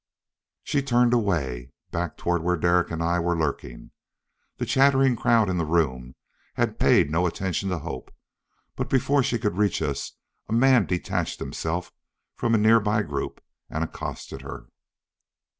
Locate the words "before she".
8.89-9.37